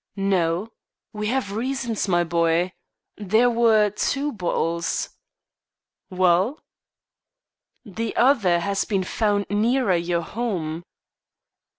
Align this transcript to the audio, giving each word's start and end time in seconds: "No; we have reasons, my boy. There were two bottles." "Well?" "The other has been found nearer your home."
"No; 0.15 0.69
we 1.13 1.27
have 1.27 1.51
reasons, 1.51 2.07
my 2.07 2.23
boy. 2.23 2.73
There 3.17 3.51
were 3.51 3.91
two 3.91 4.31
bottles." 4.31 5.09
"Well?" 6.09 6.59
"The 7.85 8.15
other 8.15 8.61
has 8.61 8.83
been 8.83 9.03
found 9.03 9.45
nearer 9.51 9.95
your 9.95 10.21
home." 10.23 10.85